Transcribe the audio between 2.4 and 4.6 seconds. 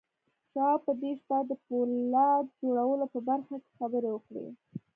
جوړولو په برخه کې خبرې وکړې.